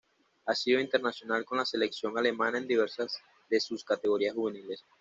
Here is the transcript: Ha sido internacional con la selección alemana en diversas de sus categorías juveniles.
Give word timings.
Ha 0.47 0.55
sido 0.55 0.79
internacional 0.79 1.45
con 1.45 1.59
la 1.59 1.65
selección 1.67 2.17
alemana 2.17 2.57
en 2.57 2.65
diversas 2.67 3.19
de 3.51 3.59
sus 3.59 3.83
categorías 3.83 4.33
juveniles. 4.33 4.83